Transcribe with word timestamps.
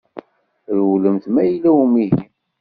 Rewlemt 0.75 1.23
ma 1.33 1.41
yella 1.47 1.69
umihi. 1.83 2.23